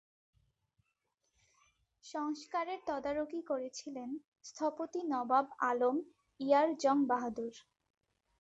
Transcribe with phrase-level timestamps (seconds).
[2.05, 4.09] সংস্কারের তদারকি করেছিলেন
[4.43, 5.95] স্থপতি নবাব আলম
[6.39, 7.55] ইয়ার জং বাহাদুর।